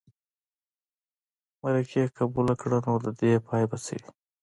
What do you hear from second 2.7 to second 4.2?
نو د دې پای به څه وي.